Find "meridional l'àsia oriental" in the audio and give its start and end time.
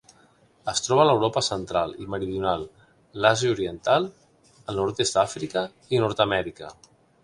2.15-4.11